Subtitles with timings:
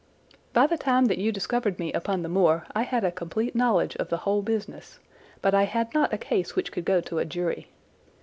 [0.51, 3.95] "By the time that you discovered me upon the moor I had a complete knowledge
[3.97, 4.97] of the whole business,
[5.43, 7.67] but I had not a case which could go to a jury.